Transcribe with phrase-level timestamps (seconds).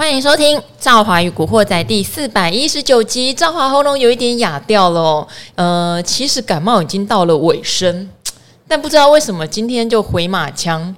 [0.00, 3.34] 欢迎收听《赵华与古惑仔》第四百一十九集。
[3.34, 8.08] 赵华喉咙有一点哑掉了，呃，其实感冒已经到了尾声，
[8.66, 10.96] 但不知道为什么今天就回马枪。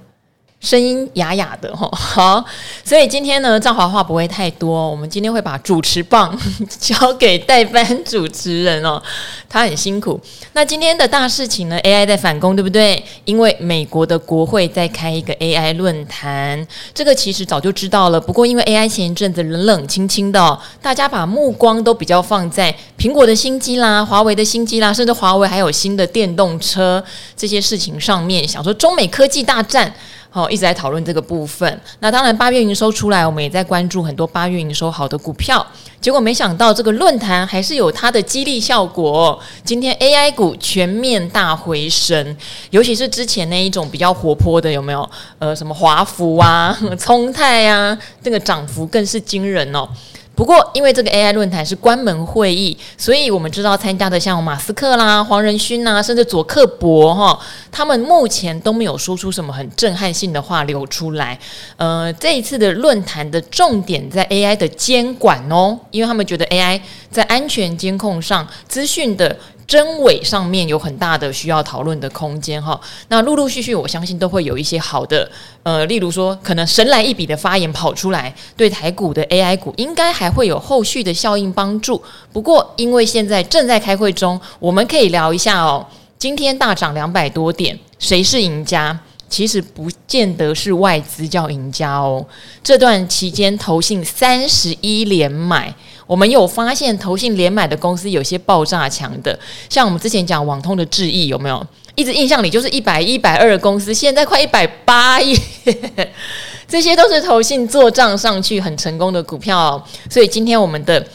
[0.63, 2.45] 声音哑哑的哈，好，
[2.85, 4.89] 所以今天呢，赵华话不会太多。
[4.89, 6.35] 我们今天会把主持棒
[6.79, 9.03] 交给代班主持人哦，
[9.49, 10.17] 他很辛苦。
[10.53, 13.03] 那今天的大事情呢，AI 在反攻，对不对？
[13.25, 18.21] 因为美国的国会在开一个 AI 论坛，这个其实早就知道了。
[18.21, 27.03] 不过因为 AI 前一阵子冷冷清清的，大家把目光都比较放在苹果的新机啦、华为的新机啦，甚至华为还有新的电动车
[27.35, 29.93] 这些事情上面，想说中美科技大战。
[30.35, 31.79] 好，一直在讨论这个部分。
[31.99, 35.63] 那当然，八月营收出来，我们也在关注很多八月营收好的股票。
[36.01, 39.39] 结果没想到，这个论坛还是有它的激励效果。
[39.63, 42.35] 今天 AI 股全面大回升，
[42.71, 45.07] 尤其是之前那一种比较活泼的，有没有？
[45.37, 49.87] 呃，什么华孚啊、 聪泰啊，这个涨幅更是惊人哦。
[50.35, 57.39] 不过，因为这个 AI 论坛是关门会议，所以我们知道参加的像马斯克啦、黄仁勋呐，甚至佐克伯哈，
[57.71, 61.37] 他们目前都没有说出什么很震撼性的话流出来。
[61.77, 69.37] 呃，这一次的论坛的重点在 AI 的监管哦，因为他们觉得 AI 在安全监控上、资讯的。
[69.65, 75.29] 真伪上面有很大的需要讨论的空间哈，那陆陆续续我相信都会有一些好的，
[75.63, 82.01] 呃，例如说可能神来一笔的发言跑出来，对台股的 AI 股应该还会有后续的效应帮助。
[82.31, 85.85] 不过因为现在正在开会中，我们可以聊一下哦。
[86.19, 88.97] 今天大涨两百多点，谁是赢家？
[89.29, 92.23] 其实不见得是外资叫赢家哦。
[92.63, 95.73] 这段期间投信三十一连买。
[96.05, 99.37] 我们有发现，投信连买的公司有些爆炸强的，
[99.69, 101.65] 像我们之前讲网通的智易有没有？
[101.95, 105.37] 一直印象里就是一百一百二的公司，现在快一百八耶，
[106.67, 109.83] 这些都是投信做账上去很成功的股票。
[110.09, 111.05] 所以今天我们的。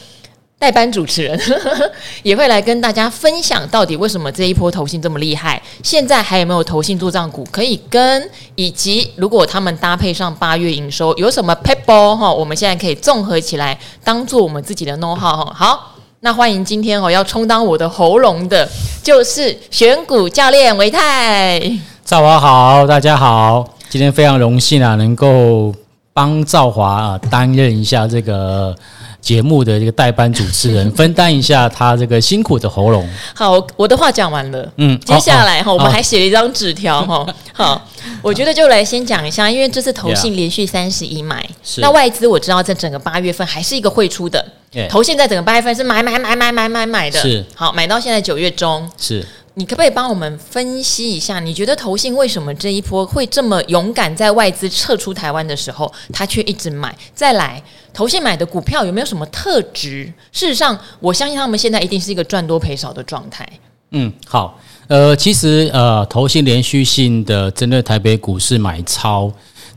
[0.59, 1.39] 代班主持人
[2.21, 5.59] 也会来跟大家分享，到底为什么这一波投信这么厉害？
[5.81, 8.29] 现在还有没有投信做账股可以跟？
[8.55, 12.29] 以及如果他们搭配上八月营收，有什么撇步哈？
[12.29, 15.53] 我们现在可以综合起来，当做我们自己的 know how 哈。
[15.55, 18.67] 好，那欢迎今天哦要充当我的喉咙的，
[19.01, 21.71] 就是选股教练维泰。
[22.03, 25.73] 赵华好，大家好，今天非常荣幸啊，能够
[26.11, 28.75] 帮赵华啊担任一下这个。
[29.21, 33.07] 节目的这个代班主持人， 分担一下他这个辛苦的喉咙。
[33.33, 34.71] 好，我的话讲完了。
[34.77, 37.25] 嗯，接下来哈，我们还写了一张纸条哈。
[37.53, 37.87] 好，
[38.21, 41.47] 我觉得就来先讲一下，因为这次投信连续三十一买，
[41.77, 44.43] 那外资我知道在整个八月份还是一个汇出的。
[44.87, 47.19] 投信在整个八月份是买买买买买买买的。
[47.19, 48.87] 是，好，买到现在九月中。
[48.97, 49.25] 是。
[49.55, 51.39] 你可不可以帮我们分析一下？
[51.39, 56.95] 你觉得投信为什么这一波会这么勇敢，在外资撤出台湾的时候，他却一直买？
[57.13, 57.61] 再来，
[57.93, 60.05] 投信买的股票有没有什么特质？
[60.31, 63.47] 事实上，我相信他们现在一定是一个赚多赔少的状态。
[63.91, 69.29] 嗯，好，呃，其实呃，投信连续性的针对台北股市买超，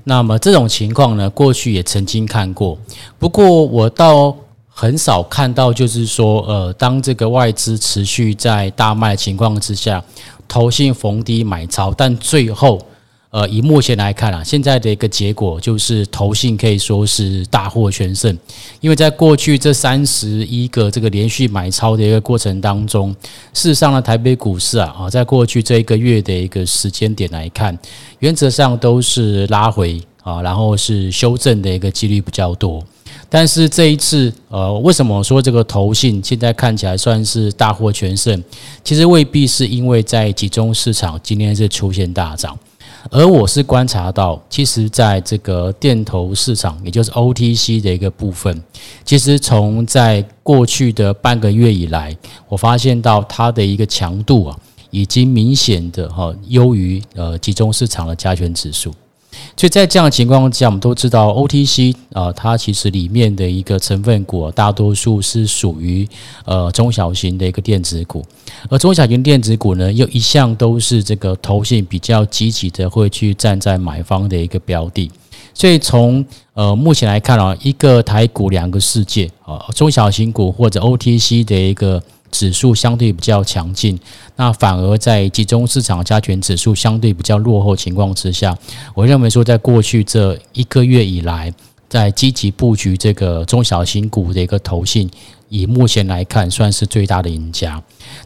[0.05, 2.79] 那么这种情况呢，过去也曾经看过。
[3.19, 4.37] 不过我到。
[4.75, 10.03] 很少看到，就是说，呃，当这个外资持续在大卖情况之下，
[10.49, 12.81] 投信逢低买超，但最后，
[13.31, 18.37] 呃，以目前来看啊，现在的一个结果就是投信可以说是大获全胜，
[18.81, 23.15] 因为在过去这三十一个这个连续买超的一个过程当中，
[23.53, 27.79] 事实上呢，台北股市啊，啊，在过去这一个月的一个时间点来看，
[28.21, 32.83] 原则上都是拉回啊，然后是修正的一个几率比较多。
[33.35, 38.45] 但是这一次，呃，为什么说这个投信现在看起来算是大获全胜？
[38.85, 42.55] 其实未必是因为在集中市场今天是出现大涨，
[43.11, 48.63] 而我是观察到，其实在这个电投市场，也就是 OTC 的一个部分，
[49.03, 52.15] 其实从在过去的半个月以来，
[52.51, 54.59] 我发现到它的一个强度啊，
[54.91, 58.93] 已经明显的哈优于呃集中市场的加权指数。
[59.57, 66.09] 所以在这样的情况下，我们都知道 OTC 啊，它其实里面的一个成分股，大多数是属于
[66.45, 68.25] 呃中小型的一个电子股，
[68.69, 75.11] 而中小型电子股呢，又一向都是这个投信比较积极的会去站在买方的一个标的。
[75.55, 76.25] 所以从
[76.55, 82.03] 呃目前来看啊，一个台股两个世界啊，中小型股或者 OTC 的一个。
[82.33, 83.97] 指数相对比较强劲，
[84.35, 88.57] 那反而在集中市场加权指数相对比较落后情况之下，
[88.95, 91.53] 我认为说，在过去这一个月以来，
[91.89, 95.09] 在积极布局这个中小型股的一个投信，
[95.51, 97.81] 以目前来看算是最大的赢家。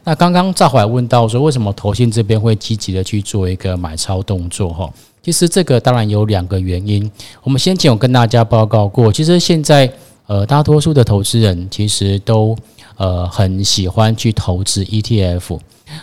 [0.04, 4.72] 那刚刚赵怀问到说，为什么投信这边会积极的去做一个买超动作？
[4.72, 4.88] 哈，
[5.20, 7.10] 其实这个当然有两个原因。
[7.42, 9.92] 我们先前有跟大家报告过，其实现在
[10.28, 12.56] 呃大多数的投资人其实都
[12.96, 15.58] 呃很喜欢去投资 ETF，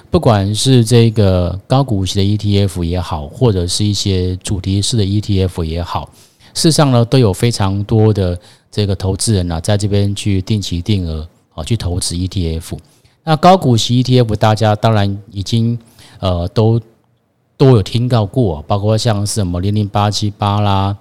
[0.10, 6.10] 不管是这个高股息的 ETF 也好，或者是一些主题式的 ETF 也好。
[6.54, 8.40] 事实上呢，都有非常多的
[8.72, 12.78] 这个投资人呢，在这边去定期定额啊，去投资 ETF。
[13.24, 15.78] 那高股息 ETF，大家当然已经
[16.20, 16.80] 呃都
[17.58, 20.96] 都有听到过，包括像是什么零零八七八啦。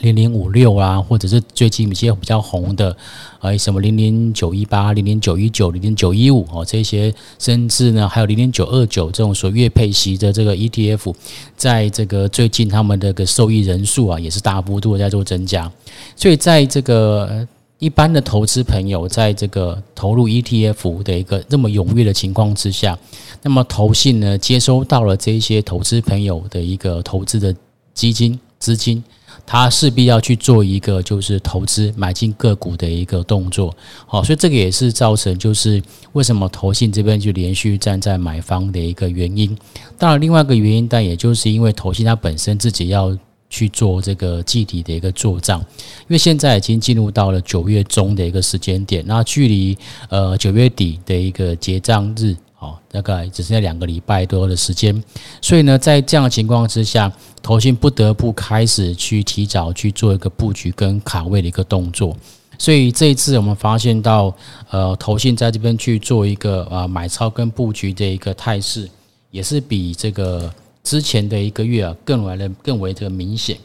[0.00, 2.94] 零零五六啊，或者是最近一些比较红的，
[3.38, 11.14] 哎，什么零零九一八、零零九一九、零零九一五哦，这些，甚至呢，还有零零九二九这种所月配息的这个 ETF，
[11.56, 15.70] 在这个最近他们的个受益人数啊，也是大幅度在做增加。
[16.16, 17.46] 所以，在这个
[17.78, 22.98] 一般的投资朋友，在这个投入 ETF 的一个这么踊跃的情况之下，
[23.42, 27.54] 那么投信呢，接收到了这些投资朋友的一个投资的
[27.94, 29.02] 基金资金。
[29.46, 33.74] 他势必要去做一个就是投资买进个股的一个动作，
[34.06, 35.82] 好，所以这个也是造成就是
[36.12, 39.56] 为什么投信这边就连续站在买方的一个原因。
[39.98, 43.16] 当然，另外一个原因，但也就是因为投信它本身自己要
[43.50, 49.76] 去做这个具体的一个做账，因为现在已经进入到了九月中的一个时间点，那距离
[50.08, 52.34] 呃九月底的一个结账日。
[52.64, 55.02] 哦，大概只剩下两个礼拜多的时间，
[55.42, 57.12] 所以呢，在这样的情况之下，
[57.42, 62.16] 投信不得不开始去提早去做一个布局跟卡位的一个动作。
[62.56, 64.34] 所以这一次我们发现到，
[64.70, 68.88] 呃，投信在这边去做一个啊买超跟布局的一个态势，
[69.30, 70.50] 也是比这个
[70.82, 73.58] 之前的一个月啊更为的更为的明显。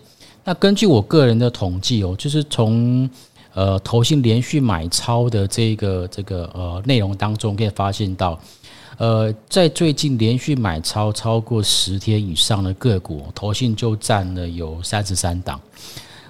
[0.43, 3.07] 那根据我个人的统计哦，就是从
[3.53, 8.39] 呃投信连续买超的这个这个呃内容当中，可以发现到。
[8.99, 15.57] 呃，在最近连续买超超过十天以上的个股，投信就占了有三十三档，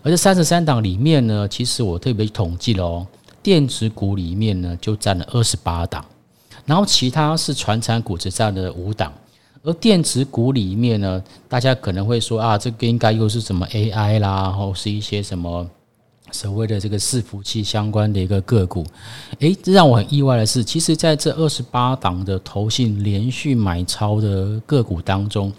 [0.03, 3.07] 而这三十三档里面呢，其实我特别统计了哦，
[3.41, 6.05] 电子股里面呢就占了二十八档，
[6.63, 9.11] 然后其他是传产股只占了五档，
[9.63, 15.67] 而电子股里面呢，大家可能会说啊，这个应该又是什么 AI 啦，或是一些什么。
[16.31, 18.85] 所谓的这个伺服器相关的一个个股，
[19.39, 25.51] 诶，这让我很意外的是，其实在这二十八档的投信连续买超的个股当中，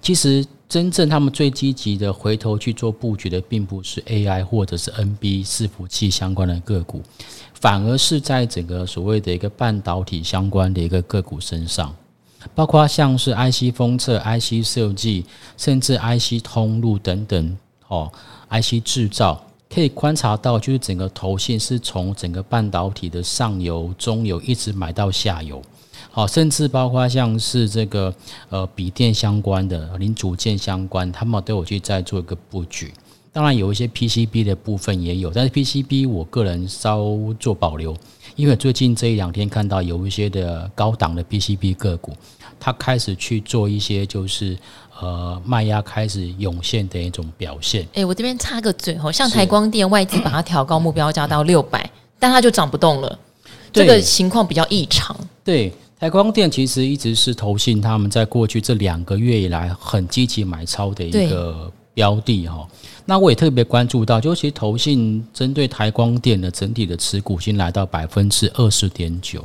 [0.00, 7.02] 其实真正他们最积极的回头去做布局的，并不是 AI 或者是 NB 伺服器相关的个股，
[7.54, 11.94] 反而是在整个所谓的一个半导体相关的一个个股身上，
[12.54, 15.26] 包括像是 IC 封测、IC 设计，
[15.56, 17.56] 甚至 IC 通路等等，
[17.88, 18.10] 哦
[18.50, 19.44] ，IC 制造。
[19.72, 25.62] 可以观察到，就是整个投信是从整个半导体的上游、中游一直买到下游，
[26.10, 28.12] 好，甚至包括像是这个
[28.48, 32.92] 呃笔电相关的零组件相关，他们都有去在做一个布局。
[33.32, 37.04] 当然有一些 PCB 的部分也有，但是 PCB 我个人稍
[37.38, 37.96] 做保留，
[38.34, 42.12] 因为最近这一两天看到有一些的高档的 PCB 个股，
[42.58, 44.58] 它开始去做一些就是。
[45.00, 47.86] 呃，卖压开始涌现的一种表现。
[47.94, 53.18] 哎，我这边插个嘴哈，像台光电外资把它调高目标价到 六百，但它就涨不动了，
[53.72, 55.16] 这个情况比较异常。
[55.42, 62.68] 对，台光电其实一直是投信他们在过去这两个月以来很积极买超的一个标的哈。
[63.06, 69.42] 那我也特别关注到，就其实投信针对台光电的整体的持股已经来到百分之二十点九。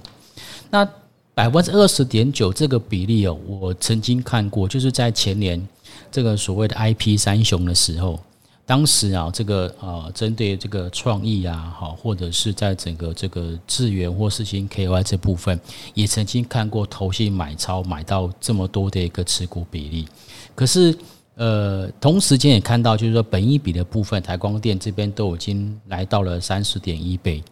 [0.70, 0.88] 那
[1.36, 5.62] 百分之二十点九这个比例哦，我曾经看过，就是在前年
[6.10, 8.18] 这个所谓的 IP 三雄的时候，
[8.66, 15.60] 当时啊，这个呃，针对这个创意啊，好，或者是在整个这个智源或是新 KY 这部分，
[15.94, 20.08] 也曾经看过投信买超买到这么多的一个持股比例。
[20.56, 20.98] 可是
[21.36, 27.44] 呃，同时间也看到，就是说本一比的部分，台光电这边都已经来到了三十点一倍。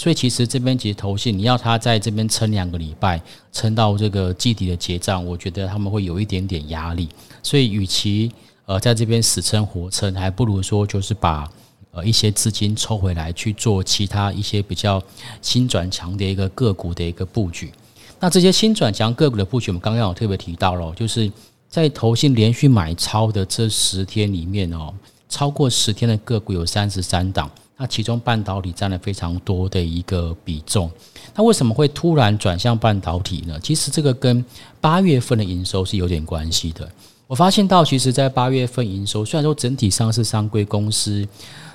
[0.00, 3.20] 所以其实这边其实投信，你要他在这边撑两个礼拜，
[3.52, 7.06] 撑到这个季底的结账，我觉得他们会有一点点压力。
[7.42, 8.32] 所以与其
[8.64, 11.46] 呃在这边死撑活撑，还不如说就是把
[11.90, 15.02] 呃一些资金抽回来去做其他一些比较
[15.42, 17.70] 新转强的一个个股的一个布局。
[18.18, 21.30] 那这些新转强个股的布局，我们刚刚有特别提到了，就是
[21.68, 24.94] 在投信连续买超的这十天里面哦，
[25.28, 27.50] 超过十天的个股有三十三档。
[27.80, 30.90] 那其中半导体占了非常多的一个比重，
[31.34, 33.58] 那为什么会突然转向半导体呢？
[33.62, 34.44] 其实这个跟
[34.82, 36.86] 八月份的营收是有点关系的，
[37.26, 41.26] 我发现到，其实，在八月份营收，虽然说整体上市商柜公司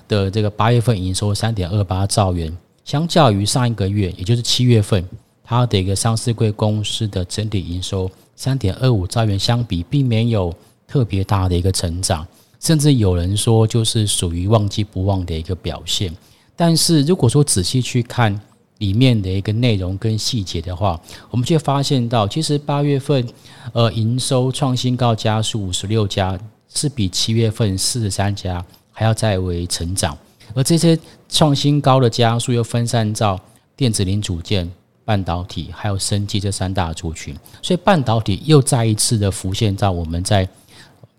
[0.08, 5.04] 的这个八月份营收三点二八兆元，相较于上一个月，也就是七月份，
[5.44, 10.54] 它的一个上市柜公司的整体营收三点二五兆元相比，并没有
[10.88, 12.28] 特别大的一个成长，
[12.66, 16.12] 甚至有人说，就是属于旺季不旺的一个表现。
[16.56, 18.42] 但是如果说仔细去看，
[18.80, 23.24] 里面的一个内容跟细节的话，我们却发现到，其实八月份，
[23.72, 26.36] 呃，营收创新高加速五十六家，
[26.68, 30.18] 是比七月份四十三家还要再为成长，
[30.56, 30.98] 而这些
[31.30, 33.40] 创新高的加速又分散到
[33.76, 34.68] 电子零组件、
[35.06, 40.50] 半导体还有生技这三大族群，所以半导体又再一次的浮现在我们在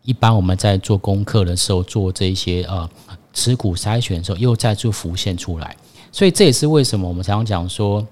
[0.07, 2.89] 一般我们在做功课的时候做这些呃
[3.35, 5.77] 持股筛选的时候，又再次浮现出来。
[6.11, 8.07] 所以这也是为什么我们常常讲说，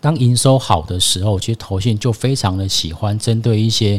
[0.00, 3.98] 当营收好的时候，其实投信就非常的喜欢针对一些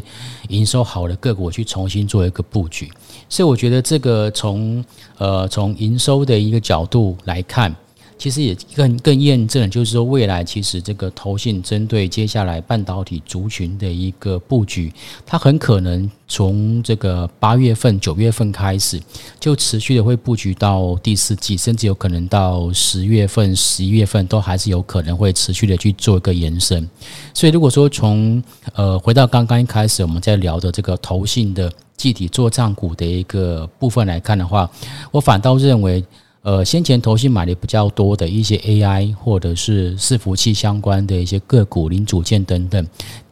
[0.50, 2.92] 营收好的个股去重新做一个布局。
[3.28, 4.86] 所以我觉得这个从
[5.18, 7.76] 呃从营收的一个角度来看。
[8.22, 14.94] 其实也更更验证，就是说未来其实这个投信针对接下来半导体族群的一个布局，
[15.26, 19.02] 它很可能从这个八月份、九月份开始，
[19.40, 26.88] 就持续的会布局到第四季，甚至有可能到十月份、十一月份都还是有可能会持续的去做一个延伸。
[27.34, 28.44] 所以如果说从
[28.76, 34.70] 呃回到刚刚一开始我们在聊的这个投信的具体做账股的一个部分来看的话，
[35.10, 36.04] 我反倒认为。
[36.44, 42.84] 呃，先前投信买的比较多的一些 AI 或者是伺服器相关的一些个股、零组件等等，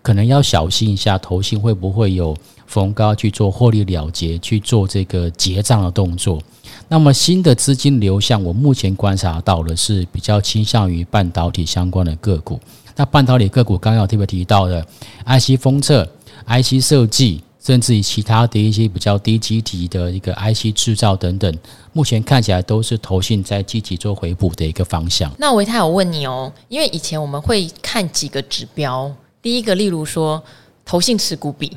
[0.04, 2.38] 可能要小心一下，投信会不会有
[2.68, 6.40] 逢高去做获利了结、去做这个结账的动作。
[6.88, 12.60] 那么新的资金流向，我目前观察到的是比较倾向于半导体相关的个股。
[12.96, 14.86] 那半导体个股刚刚有特别提到的
[15.26, 16.08] IC 封测、
[16.46, 17.42] IC 设计。
[17.60, 21.54] 甚至于其他的一些比较低基体的一个 IC 制造等等，
[21.92, 25.30] 目前看起来都是投信在积极做回补的一个方向。
[25.38, 30.42] 那维泰，我问你哦，因为以前我们会看几个指标，第一个，例如说
[30.86, 31.76] 投信持股比，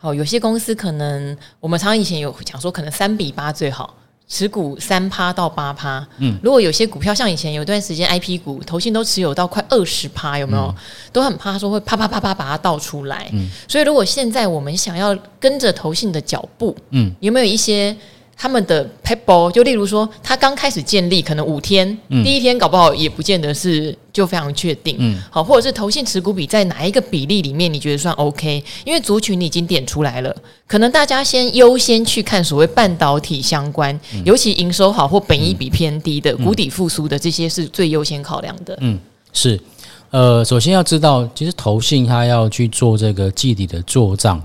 [0.00, 3.94] 哦，有些公司可能我们常常以前有讲说，可能三比八最好。
[4.30, 10.66] 持股三趴到八趴，嗯，如果有些股票像以前有段时间 I P 股，投信都持有到快二十趴，有没有？
[10.68, 10.74] 嗯、
[11.12, 17.94] 都很怕说会啪啪啪啪把它倒出来，嗯，所以如果现在我们想要跟着投信的脚步，嗯，有没有一些？
[18.40, 28.64] 他们的 paper 就例如说，他刚开始建立，可能五天，嗯、第一天搞不好也不见得是就非常确定，嗯，好，或者是投信持股比在哪一个比例里面，你觉得算 OK？
[28.86, 30.34] 因为族群你已经点出来了，
[30.66, 38.74] 可能大家先优先去看所谓半导体相关，嗯、尤其营收好或本益比偏低的、谷、嗯、底复苏的这些是最优先考量的。
[38.80, 38.98] 嗯，
[39.34, 39.60] 是，
[40.08, 44.42] 呃，首先要知道，其实投信它要去做这个季底的做账，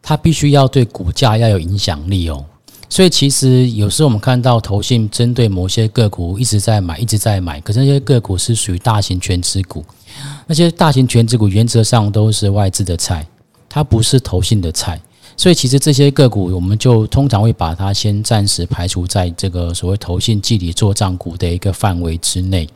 [0.00, 2.44] 它必须要对股价要有影响力哦。
[2.92, 9.82] 所以其实有时候我们看到投信针对某些个股一直在买，一直在买，可是那些个股是属于大型全资股，
[10.46, 13.26] 那些大型全资股原则上都是外资的菜，
[13.66, 15.00] 它不是投信的菜。
[15.38, 22.68] 所以其实这些个股我们就通常会把它先暂时排除在这个所谓投信季底做账股的一个范围之内。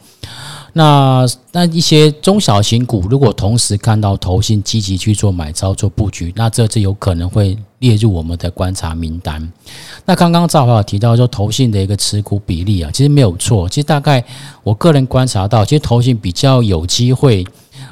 [0.78, 9.50] 那那一些中小型股，如果同时看到投信积极去做买超做布局，那这次有可能会列入我们的观察名单。
[10.04, 13.66] 那刚刚赵华有提到说投信的一个持股比例啊，其实没有错。
[13.66, 14.22] 其实大概
[14.62, 17.42] 我个人观察到，其实投信比较有机会，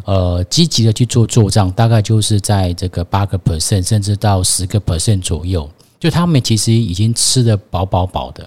[0.05, 5.67] 呃，积极的去做做账，大概就是在这个八个 percent 甚至到十个 percent 左右。
[5.99, 8.47] 就他们其实已经吃得饱饱饱的。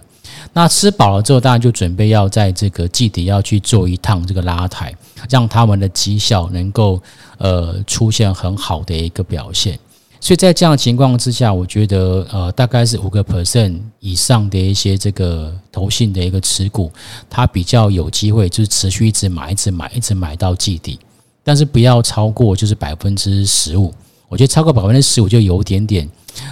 [0.54, 4.94] 那吃饱了之后，当然就准备要在这个季底要去做一趟这个拉抬，
[5.30, 7.01] 让他们的绩效能够
[7.38, 9.77] 呃出现很好的一个表现。
[10.20, 16.92] 所以在这样的情况之下，我觉得呃大概是五个 percent 以上的一些这个投信的一个持股，
[17.30, 21.00] 它比较有机会就是持续一直买，一直买，一直买到季底，
[21.44, 23.94] 但是不要超过就是百分之十五。
[24.27, 26.10] 我觉得超过百分之十五就有点点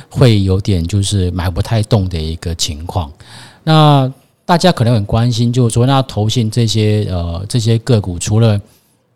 [0.09, 3.11] 会有点就是买不太动的一个情况。
[3.65, 4.09] 那
[4.45, 8.61] 大家可能很关心，就是说，那投信这些呃这些个股，除了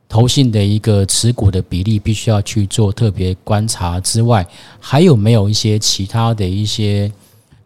[0.10, 4.44] 投信的一个持股的比例必须要去做特别观察之外，
[4.80, 7.12] 还有没有一些其他的一些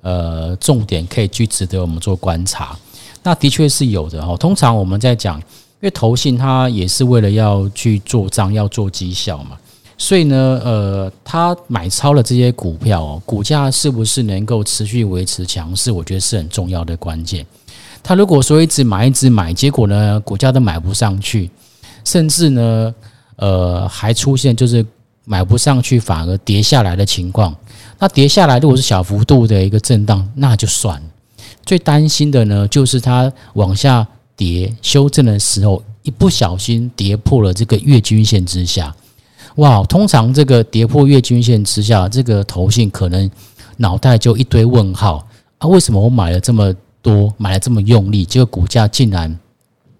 [0.01, 2.77] 呃重点可以去值得我们做观察？
[3.23, 4.35] 那的确是有的哦。
[4.37, 5.43] 通常我们在讲，因
[5.83, 9.57] 为投信它也是为了要去做账，要做绩效嘛。
[10.03, 15.93] 所以呢，呃，他买超了这些股票哦，股价是不是能够持续维持强势？
[15.93, 17.45] 我觉得是很重要的关键。
[18.03, 21.50] 他如果说一直买，一直买，结果呢，股价都买不上去，
[22.03, 22.93] 甚至呢，
[23.38, 24.86] 呃，还出现就是
[25.24, 27.55] 买不上去反而跌下来的情况，
[27.98, 31.07] 那跌下来如果是小幅度的一个震荡，那就算了。
[31.65, 34.05] 最担心的呢，就是它往下
[34.36, 38.93] 跌修正的时候，一不小心跌破了这个月均线之下。
[39.57, 43.29] 哇，通常这个跌破月均线之下，这个投信可能
[43.77, 45.27] 脑袋就一堆问号
[45.60, 45.67] 啊！
[45.67, 49.38] 为什么我买了这么多，买了这么用力，结果股价竟然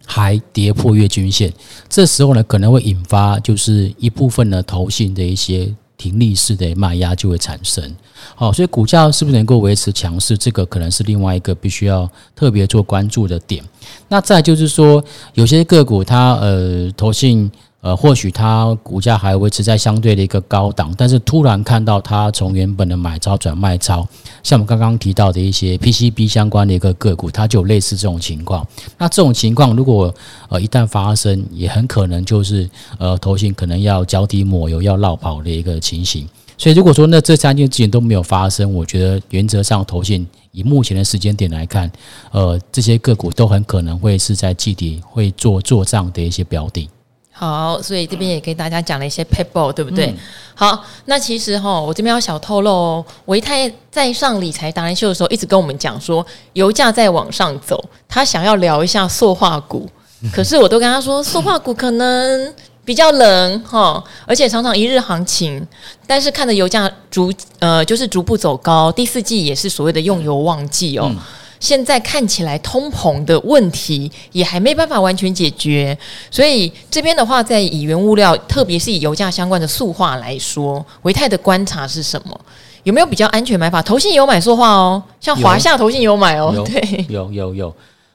[0.06, 1.54] 还跌破月均线？
[1.88, 7.96] 这时候呢，可能会引发就是一部分的投信的一些停利式的卖压就会产生。
[8.34, 13.64] 好，所以股价是不是能够维持强势，这个可能是另外一个必须要特别做关注的点。
[14.08, 15.04] 那再就是说，
[15.36, 17.52] 有些个股它呃投信。
[17.84, 24.08] 呃，或许它股价还维持在相对的一个高档，但是突然看到它从原本的买超转卖超，
[24.42, 28.66] 像我们刚刚提到的一些 PCB 相关的一个个股，它就有类似这种情况。
[28.98, 30.16] 那这种情况如果
[30.48, 36.26] 呃一旦发生，也很可能就是呃投信可能要脚底抹油要落跑的一个情形。
[36.58, 41.92] 所以如果说那这三件事情都没有发生，我觉得原则上投信以目前的时间点来看，
[42.32, 46.88] 呃这些个股都很可能会是在季底会做做账的一些标的。
[47.36, 50.06] 好，所以这边也给大家讲了一些 paper，，对不对？
[50.06, 50.18] 嗯、
[50.54, 56.24] 好，那其实哈，我这边要小透露哦，维泰在上理财达人秀的时候，一直跟我们讲说，
[56.54, 59.90] 油价在往上走，他想要聊一下塑化股，
[60.32, 62.54] 可是我都跟他说，塑化股可能
[62.86, 65.68] 比较冷哈，而且常常一日行情，
[66.06, 71.08] 但是看着油价逐呃就是逐步走高，第四季也是所谓的用油旺季哦。
[71.10, 71.18] 嗯
[71.64, 75.98] 现在看起来通膨的问题也还没办法完全解决，
[76.30, 82.38] 所以这边的话，在以原物料，特别是以油价相关的塑化来说，维泰的观察是什么？
[82.84, 83.82] 有没有比较安全买法？
[83.82, 87.74] 投信有买塑化哦，像华夏投信有买哦，有对，有有有。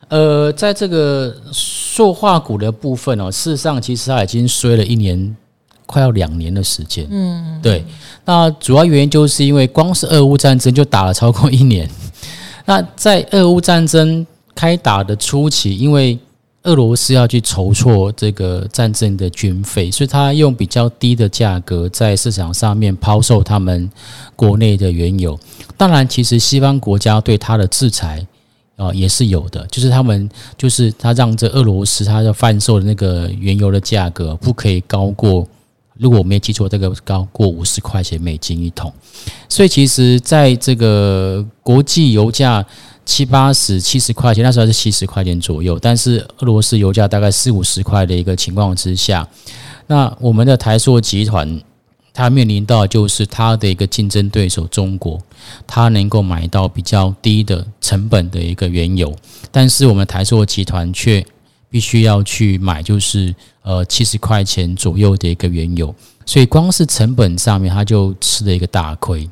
[0.08, 5.34] 呃，在这个塑化股的部分哦，事实上其实它已经衰了一年，
[5.86, 7.06] 快要两年的时间。
[7.10, 7.82] 嗯，对。
[8.26, 11.88] 那主要原因就是因为光是俄乌战争就打了超过一年。
[12.68, 16.18] 那在俄乌战争开打的初期，因为
[16.64, 23.90] 俄罗斯要去筹措这个战争的军费，所以他用比较低的价格在市场上面抛售他们
[24.36, 25.38] 国内的原油。
[25.78, 28.26] 当然，其实西方国家对他的制裁
[28.76, 30.28] 啊也是有的，就是他们
[30.58, 35.48] 就是他让这俄罗斯他要贩售的那个原油的价格不可以高过。
[35.98, 38.92] 如果我没记错，这个高过五十块钱美金一桶，
[39.48, 42.64] 所以其实在这个国际油价
[43.04, 49.26] 七八十、七十块钱，那时候是七十块钱左右，但是俄罗斯油价大概四五十块的一个情况之下，
[49.86, 51.60] 那我们的台塑集团，
[52.12, 55.20] 它面临到就是它的一个竞争对手中国，
[55.66, 59.12] 它能够买到比较低的成本的一个原油，
[59.50, 61.24] 但是我们台塑集团却
[61.70, 63.34] 必须要去买，就是。
[63.62, 69.28] 呃，七十块钱左右的一个原油，所以光是成本上面，它就吃了一个大亏。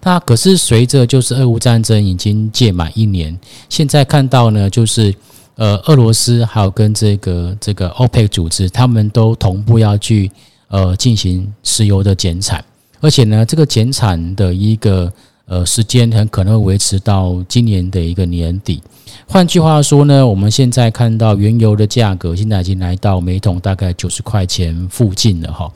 [0.00, 3.36] 那可是随着就是俄乌战争已经届满一年，
[3.68, 5.12] 现在看到呢，就是
[5.56, 10.30] 呃，俄罗斯还有跟这个这个 OPEC 组织，他们都同步要去
[10.68, 12.64] 呃进行石油的减产，
[13.00, 15.12] 而且呢，这个减产的一个。
[15.50, 18.80] 呃，时间很可能会维持到今年的一个年底。
[19.26, 25.68] 换句话说呢，我们现在看到原油的价格现在已经来到每桶大概九十块钱附近了哈。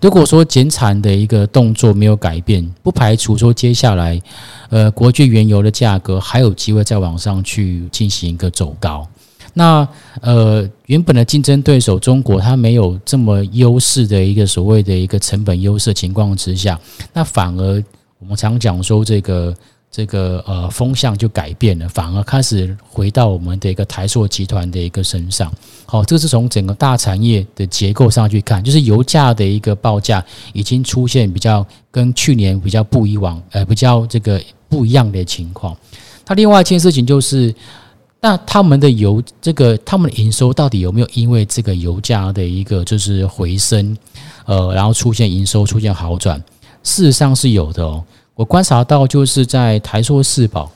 [0.00, 4.20] 如果说减产的一个动作没有改变，不排除说接下来，
[4.68, 9.06] 呃，国际原油的价格还有机会再往上去进行一个走高。
[9.54, 9.86] 那
[10.22, 16.76] 呃，原本的竞争对手中国，它没有这么优势的一个所谓的一个成本优势情况之下，
[17.12, 17.80] 那反而。
[18.20, 19.56] 我们常讲说，这个
[19.90, 25.50] 这个呃风向就改变了，反而开始回到我们的一个台塑集团的一个身上。
[25.86, 35.74] 好，这是从整个大产业的结构上去看，就是油价的一个报价已经出现比较跟去年比较不以往，呃，比较这个不一样的情况。
[36.28, 37.52] 那另外一件事情就是，
[38.20, 43.96] 那他们的油这个他们的营收到底有没有因为这个油价的一个就是回升，
[44.44, 46.40] 呃，然后出现营收出现好转？
[46.82, 48.02] 事实上是有的哦，
[48.34, 50.70] 我观察到就是在台塑四宝，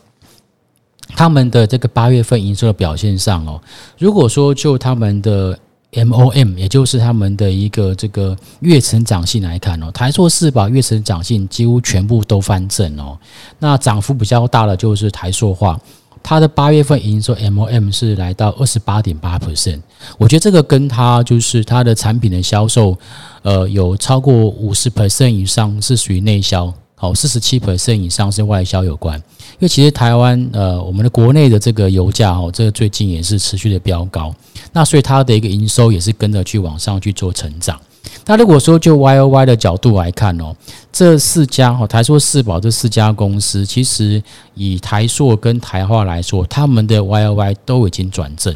[1.16, 3.60] 他们的这个八月份营收的表现上哦，
[3.98, 5.58] 如果说就他们的
[5.92, 13.18] MOM，也就是他们的一个这个月成长性来看哦，台塑四宝月成长性几乎全部都翻正哦，
[13.58, 15.80] 那涨幅比较大的就是台塑化。
[16.26, 19.78] 它的八月份营收 MOM 是来到二十八点八 percent，
[20.16, 22.96] 我觉得这个跟它就是它的产品的销售，
[23.42, 29.18] 呃，有超过五十 percent 以上是属于内销，好，四十七 percent 以上是外销有关。
[29.18, 34.34] 因为其实台湾呃，我们的国内的这个油价哦，这个最近也是持续的飙高，
[34.72, 37.78] 那所以它的一个营收也是跟着去往上去做成长。
[38.26, 40.54] 那如果说就 Y O Y 的角度来看哦，
[40.90, 44.22] 这四家哦，台塑四宝这四家公司，其实
[44.54, 48.54] 以台塑跟台化来说，他们的 Y O Y 都已经转正，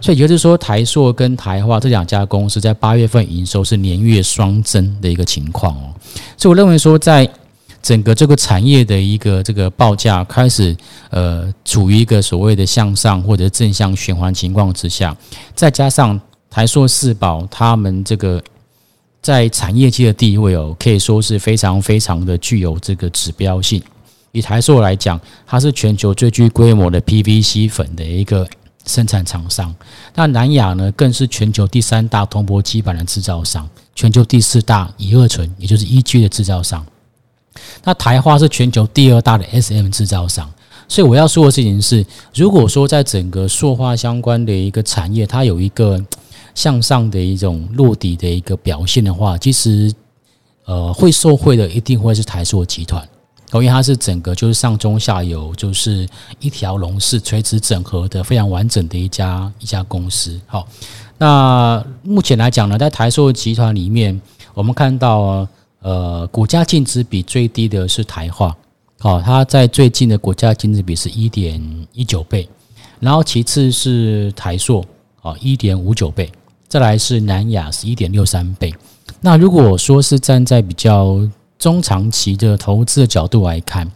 [0.00, 5.90] 所以也就是说，台塑跟台化这两家公司在八月份营收是年月双增的一个情况哦。
[6.36, 7.28] 所以我认为说，在
[7.82, 10.76] 整个这个产业的一个这个报价开始
[11.10, 15.16] 呃处于一个所谓的向上或者正向循环情况之下，
[15.54, 18.40] 再加上台塑四宝他们这个。
[19.28, 23.82] 在产业界的地位哦，可以说是非常非常的具有这个指标性。
[24.32, 28.48] 以台塑来讲，它是全球最具规模的 PVC 粉的一个
[28.86, 29.74] 生产厂商。
[30.14, 36.82] 那南亚呢，更是全球第三大铜箔基板的制造商，全球第四大乙二醇，也就是 EG 的制造商。
[37.84, 40.50] 那台化是全球第二大的 SM 制造商。
[40.88, 42.02] 所以我要说的事情是，
[42.34, 46.02] 如果说在整个塑化相关的一个产业，它有一个。
[46.58, 49.94] 向上的一种落底的一个表现的话，其实
[50.64, 53.00] 呃会受惠的一定会是台塑集团，
[53.52, 56.04] 因为它是整个就是上中下游就是
[56.40, 60.36] 一条龙式垂直整合的非常完整的一家一家公司。
[60.48, 60.66] 好，
[61.16, 64.20] 那目前来讲呢，在台塑集团里面，
[64.52, 65.46] 我们看到
[65.78, 68.52] 呃股价净值比最低的是台化，
[68.98, 72.48] 好，它在最近的股价净值比是一点一九倍，
[72.98, 74.84] 然后其次是台塑，
[75.22, 76.28] 啊一点五九倍。
[76.68, 78.72] 再来是南亚是一点六三倍。
[79.20, 81.26] 那如果说是站在比较
[81.58, 83.90] 中长期的投资的角度来看，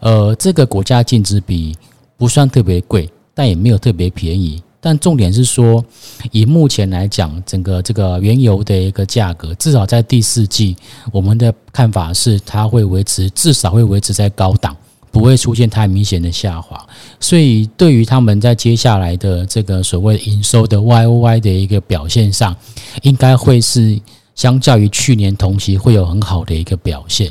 [0.00, 1.76] 呃，这个股价净值比
[2.16, 4.62] 不算特别贵，但也没有特别便宜。
[4.82, 5.84] 但重点是说，
[6.30, 10.74] 以目前来讲，整个这个原油的一个价格，至少在第四季，
[11.12, 14.74] 我们的看法是它会维持，至少会维持在高档。
[15.12, 16.86] 不会出现太明显的下滑，
[17.18, 22.54] 所以对于他们在接下来的这个所谓营收的 Y O Y 的一个表现上，
[23.02, 24.00] 应该会是
[24.36, 27.28] 相较于去年同期会有很好的一个表现。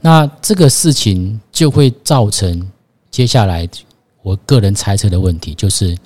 [0.00, 2.70] 那这个事情就会造成
[3.10, 3.68] 接下来
[4.22, 5.96] 我个人猜测的问题，就是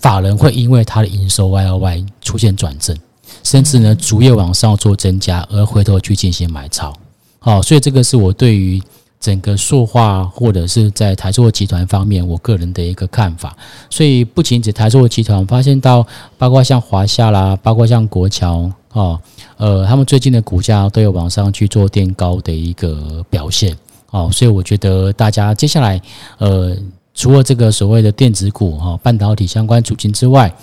[0.00, 2.96] 法人会因为他的营收 Y O Y 出现转正，
[3.44, 6.92] 甚至呢逐月往上做增加，而回头去进行买超。
[7.38, 8.82] 好，所以这个是我对于。
[9.18, 13.56] 整个塑化或者是在台塑集团方面，我个人的一个看法。
[13.90, 16.06] 所以不仅指台塑集团，发现到
[16.38, 19.20] 包括像华夏啦，包括像国桥哦，
[19.56, 23.76] 呃，他们最近的股价都有往上去做垫高的一个表现
[24.10, 24.30] 哦。
[24.32, 26.00] 所以我觉得大家接下来
[26.38, 26.76] 呃，
[27.14, 30.54] 除了这个所谓的电子股哈、半导体相关族群之外，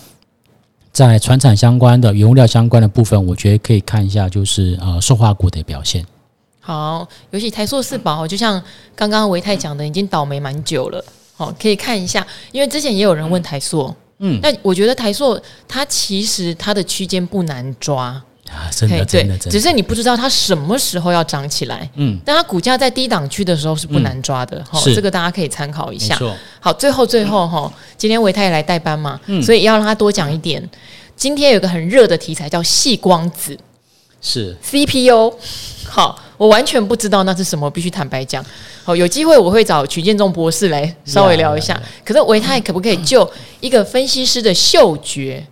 [0.92, 6.06] 在传产相关的原物料相关的部分，我觉得可以看一下，就是呃，塑化股的表现。
[6.66, 8.62] 好，尤其台塑四宝，就像
[8.96, 11.04] 刚刚维泰讲的，已经倒霉蛮久了。
[11.36, 18.22] 好，可以看一下，因为之前也有人问台塑，嗯，那我觉得台塑它其实它的区间不难抓。
[18.50, 26.18] 啊，真的真的，只是你不知道它什么时候要涨起来，嗯，但它股价在低档区的时候是不难抓的，好，这个大家可以参考一下。
[26.60, 30.64] 好，最后最后哈，今天维泰也来代班嘛，所以要让他多讲一点。
[31.16, 33.58] 今天有个很热的题材叫细光子，
[34.24, 35.32] 是 CPU，
[35.86, 36.20] 好。
[36.36, 38.44] 我完全不知道那是什么，必须坦白讲。
[38.84, 41.80] 好，有机会我会找曲建中博士来稍微聊一下。
[42.04, 43.30] 可是维泰可不可以就
[43.62, 45.46] 一个分析师的嗅觉？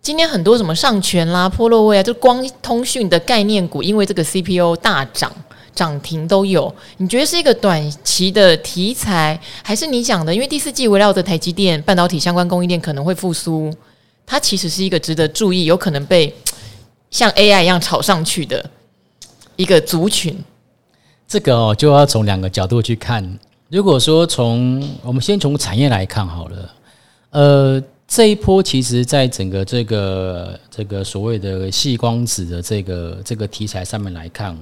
[0.00, 5.30] 今天很多什么上权啦、波洛威啊，就光通讯的概念股，因为这个 CPU 大涨
[5.74, 6.74] 涨停都有。
[6.96, 10.34] 你觉得是一个短期的题材，还是你讲的？
[10.34, 13.72] 因为第四季围绕着台积电半导体相关供应链可能会复苏，
[14.26, 16.34] 它其实是一个值得注意，有可能被
[17.12, 18.68] 像 AI 一样炒上去的。
[19.54, 20.34] 一个族群，
[21.28, 23.38] 这个哦就要从两个角度去看。
[23.68, 26.74] 如果说从我们先从产业来看好了，
[27.30, 34.56] 呃，这一波其实在整个这个这个所谓的细光子的这个这个题材上面来看，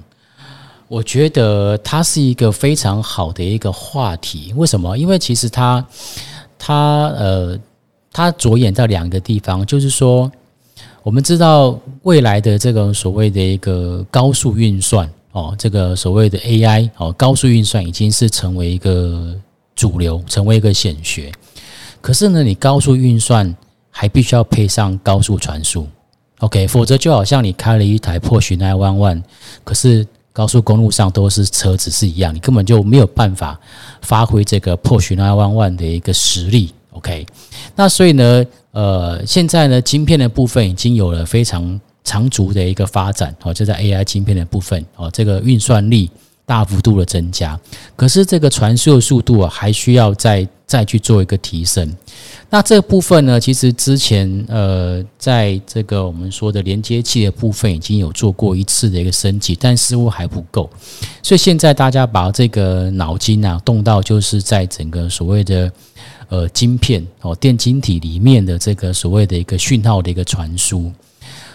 [0.89, 4.53] 我觉得它是一个非常好的一个话题。
[4.57, 4.97] 为什么？
[4.97, 5.83] 因为其实它
[6.59, 7.57] 它呃
[8.11, 10.29] 它着眼在两个地方，就是说。
[11.03, 19.35] 我们知道未来的这个所谓的一个高速运算哦，这个所谓的 AI 哦，高速运算已经是成为一个
[19.75, 21.31] 主流，成为一个显学。
[22.01, 23.55] 可是呢，你高速运算
[23.89, 25.87] 还必须要配上高速传输
[26.39, 29.23] ，OK，否则就好像你开了一台 Porsche 911，
[29.63, 33.59] 可是高速公路上都是车子是一样，你根本就没有办法
[34.03, 37.25] 发挥这个 Porsche 911的一个实力，OK。
[37.75, 38.45] 那所以呢？
[38.71, 46.09] 呃，现在呢，晶片的部分已经有了非常长足的一个发展哦，就在 AI 晶片的部分哦，这个运算力，
[46.45, 47.59] 大幅度的增加，
[47.95, 51.93] 可是这个传输的速度啊，还需要再再去做一个提升。
[52.49, 60.69] 那这部分呢，其实之前呃，在这个我们说的连接器的部分已经有做过一次的一个升级，但似乎还不够。
[61.21, 65.71] 所以现在大家把这个脑筋啊动到，就是在整个所谓的
[66.31, 70.89] 呃晶片哦电晶体里面的这个所谓的一个讯号的一个传输。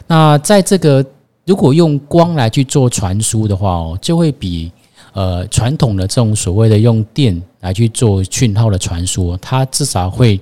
[0.07, 1.05] 那在这个
[1.47, 4.71] 如果用光来去做传输的话哦，就会比
[5.15, 10.39] 呃传统的这种所谓的用电来去做讯号的传输，它至少会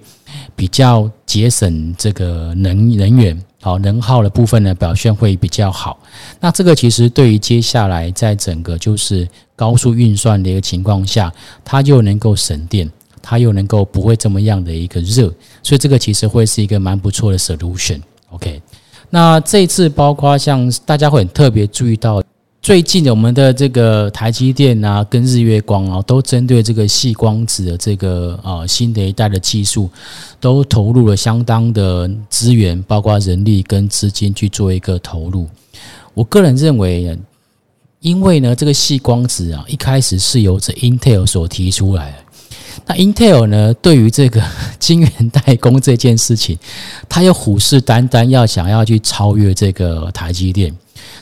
[0.56, 5.96] 比较节省这个能能源，好能耗的部分呢表现会比较好。
[6.40, 11.32] 那这个其实对于接下来在整个就是高速运算的一个情况下，
[11.64, 12.90] 它就能够省电，
[13.26, 15.32] 它又能够不会这么样的一个热，
[15.62, 18.02] 所以这个其实会是一个蛮不错的 solution。
[18.28, 18.60] OK。
[19.08, 22.20] 那这次，包括像大家会很特别注意到，
[22.60, 29.88] 最近我们的这个台积电啊，跟日月光啊，都针对这个细光子的这个啊新的一代的技术，
[30.40, 35.46] 都投入了相当的资源，包括人力跟资金去做一个投入。
[36.12, 37.16] 我个人认为，
[38.00, 42.23] 因为呢，这个细光子啊，一开始是由这 Intel 所提出来的。
[42.86, 44.42] 那 Intel 呢，对于这个
[44.78, 46.58] 晶圆代工这件事情，
[47.08, 50.74] 他又虎视眈眈，要想要去超越这个台积电。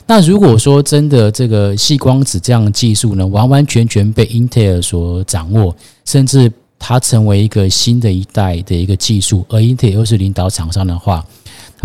[0.05, 11.25] 那如果说真的这个细光子这样的技术呢，完完全全被 Intel 所掌握，甚至它成为一个新的一代的一个技术，而 Intel 又是领导厂商的话，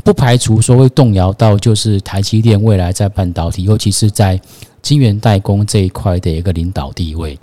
[0.03, 4.41] 不排除说会动摇到就是台积电未来在半导体，尤其是在
[4.83, 7.39] 晶圆代工这一块的一个领导地位。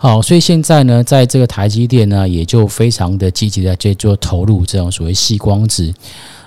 [0.00, 5.92] 好，所以现在呢，在这个台积电呢，也就非常的积极的在做投入这种所谓细光子，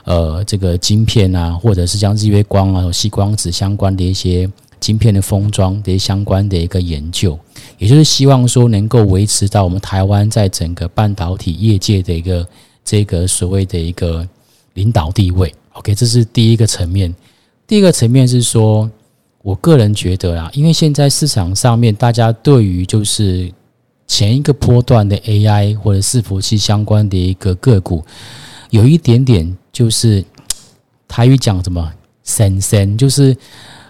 [0.05, 7.37] 呃，这个晶片啊，或者是像日月光啊、细光子相关的一些晶片的封装的相关的一个研究，
[7.77, 12.47] 也就是希望说能够维持到我们台湾在整个半导体业界的一个
[12.85, 14.25] 这个所谓的一个
[14.75, 15.53] 领导地位。
[15.73, 17.13] OK，这是第一个层面。
[17.67, 18.89] 第一个层面是说。
[19.43, 23.51] 我个人觉得啊，因为现在市场上面大家对于就是
[24.05, 28.03] 前一个波段的 AI 或者伺服器相关的一个个股，
[28.69, 30.23] 有一点点就是
[31.07, 31.91] 台语讲什么
[32.23, 33.35] “神神”，就是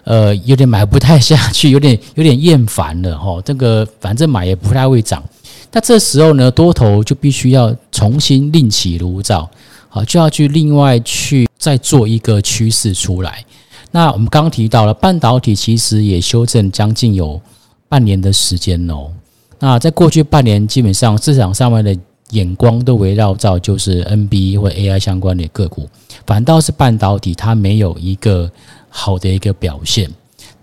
[0.04, 3.38] 呃有点买不太下去， 有点有点厌烦了哈。
[3.44, 5.22] 这个反正买也不太会涨，
[5.70, 9.50] 那这时候呢，多头就必须要重新另起炉灶，
[9.88, 13.44] 好，就要去另外去再做一个趋势出来。
[13.92, 17.40] 那我们刚刚提到了半导体，其实也修正将近有
[17.88, 19.12] 半年的时间哦。
[19.60, 21.96] 那在过去半年，基本上市场上面的
[22.30, 25.86] 眼光都围绕在就是 NB 或 AI 相关的个股，
[26.26, 28.50] 反倒是半导体它没有一个
[28.88, 30.10] 好的一个表现。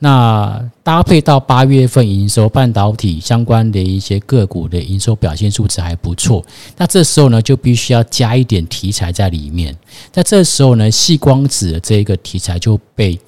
[0.01, 6.41] 那搭配到八月份营收，半导体相关的一些个股的营收表现数值还不错。
[6.77, 9.75] 那这时候呢，就必须要加一点题材在里面。
[10.09, 13.19] 在这时候呢，细光子的这个题材就被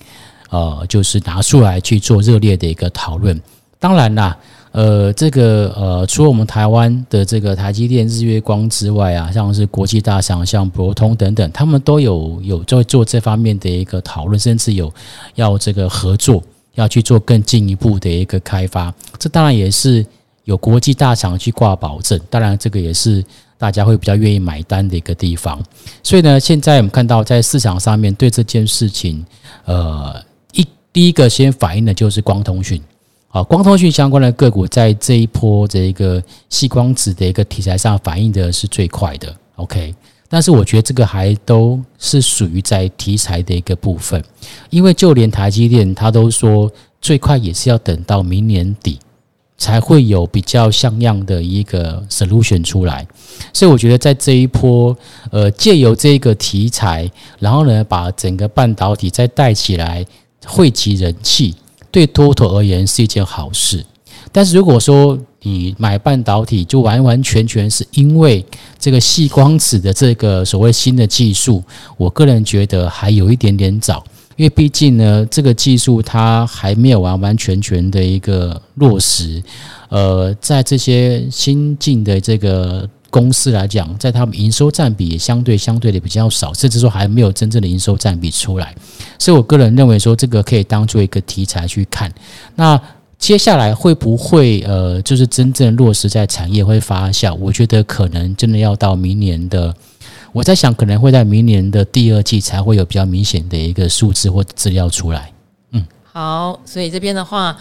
[0.49, 3.37] 呃，就是拿出来去做热烈的一个讨论。
[3.77, 4.37] 当然啦，
[4.71, 14.93] 呃，这个呃，除了我们台湾的这个台积电、日月光之外啊，像是国际大厂，像博通等等，他们都有有在做这方面的一个讨论，甚至有
[15.35, 16.41] 要这个合作。
[16.75, 20.05] 要去做更进一步的一个开发，这当然也是
[20.45, 23.23] 有国际大厂去挂保证，当然这个也是
[23.57, 25.61] 大家会比较愿意买单的一个地方。
[26.01, 29.25] 所以呢，现在我们看到在市场上面对这件事情，
[29.65, 32.81] 呃，一第一个先反映的就是光通讯，
[33.29, 39.35] 啊，光通讯相关的个股在这一波这一个细光子的一个题材上反映的是最快的。
[39.55, 39.93] OK。
[40.31, 44.23] 但是我觉得这个还都是属于在题材的一个部分，
[44.69, 48.97] 因为就连台积电他都说最快也是要等到明年底
[49.57, 53.05] 才会有比较像样的一个 solution 出来，
[53.53, 54.97] 所以我觉得在这一波，
[55.31, 60.05] 呃，借由这个题材，然后呢把整个半导体再带起来，
[60.45, 61.53] 汇集人气，
[61.91, 63.85] 对多头而言是一件好事。
[64.31, 68.45] 但是如果说你买半导体，就完完全全是因为
[68.77, 71.63] 这个细光子的这个所谓新的技术，
[71.97, 74.03] 我个人觉得还有一点点早，
[74.35, 79.41] 因为毕竟呢，这个技术它还没有完完全全的一个落实。
[79.89, 88.73] 呃，在这些新进的这个公司来讲，在他们营收占比也相对相对的比较少，甚至说还没有真正的营收占比出来。
[89.19, 92.09] 所以我个人认为说，这个可以当做一个题材去看。
[92.55, 92.79] 那
[93.21, 97.33] 接下来会不会呃，就是真正落实在产业会发酵？
[97.35, 99.73] 我觉得可能真的要到明年的，
[100.33, 105.31] 我在想可能会在明年的第二季才会有比较明显的一个数字或资料出来。
[105.71, 107.55] 嗯，好，所以这边的话。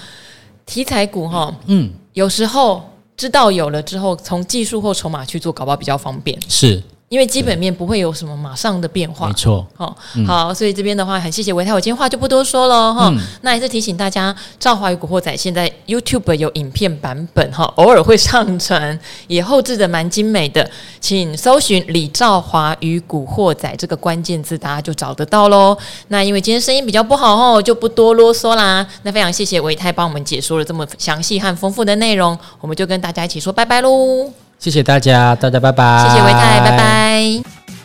[0.66, 2.81] 题材股哈，嗯，有时候
[3.16, 6.38] 知道有了之后，从技术或筹码去做，搞不好比较方便。
[6.49, 6.81] 是。
[7.11, 9.66] 因为基本面不会有什么马上的变化，没错。
[9.75, 13.12] 好，好，所以这边的话很谢谢维泰，我今天话就不多说了哈。
[13.40, 18.96] 那还是提醒大家，赵华与古惑仔现在 YouTube 有影片版本哈，偶尔会上传，
[19.27, 20.70] 也后置的蛮精美的，
[21.01, 25.77] 请搜寻李兆华与古惑仔这个关键字，大家就找得到喽。
[26.09, 28.87] 那因为今天声音比较不好哦，就不多啰嗦啦。
[29.03, 34.31] 那非常谢谢维泰帮我们解说了这么详细和丰富的内容，我们就跟大家一起说拜拜喽。
[34.61, 36.07] 谢谢大家，大家拜拜。
[36.07, 37.80] 谢谢维泰，拜拜。